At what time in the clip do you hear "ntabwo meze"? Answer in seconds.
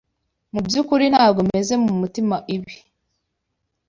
1.13-1.73